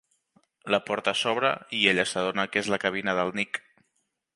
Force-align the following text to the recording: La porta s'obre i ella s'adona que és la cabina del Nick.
La 0.75 0.79
porta 0.87 1.13
s'obre 1.21 1.53
i 1.81 1.83
ella 1.93 2.09
s'adona 2.13 2.49
que 2.53 2.63
és 2.65 2.75
la 2.77 2.85
cabina 2.87 3.19
del 3.23 3.35
Nick. 3.41 3.67